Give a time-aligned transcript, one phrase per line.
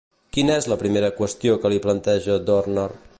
[0.37, 2.91] Quina és la primera qüestió que li planteja Dörner?